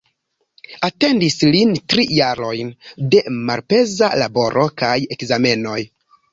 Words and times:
Atendis 0.87 1.37
lin 1.55 1.75
tri 1.93 2.07
jarojn 2.21 2.73
de 3.13 3.23
malpeza 3.51 4.13
laboro 4.25 4.67
kaj 4.85 4.99
ekzamenoj. 5.19 5.81